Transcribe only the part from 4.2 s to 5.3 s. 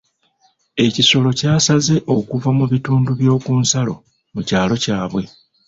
mu kyalo kyabwe.